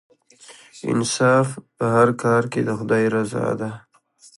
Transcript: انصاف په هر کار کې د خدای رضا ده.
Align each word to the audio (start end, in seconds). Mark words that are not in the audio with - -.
انصاف 0.91 1.47
په 1.77 1.85
هر 1.95 2.09
کار 2.23 2.43
کې 2.51 2.61
د 2.67 2.69
خدای 2.79 3.03
رضا 3.15 3.47
ده. 3.61 3.71